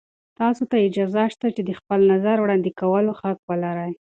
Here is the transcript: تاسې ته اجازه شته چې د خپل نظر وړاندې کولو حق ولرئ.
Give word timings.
تاسې 0.39 0.63
ته 0.69 0.75
اجازه 0.87 1.23
شته 1.33 1.47
چې 1.55 1.61
د 1.65 1.71
خپل 1.79 1.99
نظر 2.13 2.37
وړاندې 2.41 2.71
کولو 2.79 3.11
حق 3.19 3.39
ولرئ. 3.49 3.91